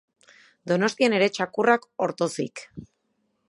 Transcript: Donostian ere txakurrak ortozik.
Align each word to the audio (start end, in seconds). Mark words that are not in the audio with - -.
Donostian 0.71 1.15
ere 1.19 1.29
txakurrak 1.35 1.87
ortozik. 2.09 2.65